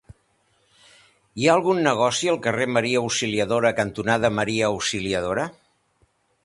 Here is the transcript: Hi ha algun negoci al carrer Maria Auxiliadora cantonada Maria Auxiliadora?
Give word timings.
Hi 1.41 1.45
ha 1.49 1.57
algun 1.57 1.81
negoci 1.89 2.31
al 2.33 2.39
carrer 2.47 2.67
Maria 2.79 3.03
Auxiliadora 3.05 3.75
cantonada 3.83 4.35
Maria 4.41 4.73
Auxiliadora? 4.77 5.45